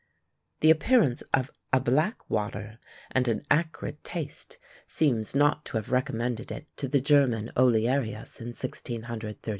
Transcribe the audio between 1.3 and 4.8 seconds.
of "a black water" and an acrid taste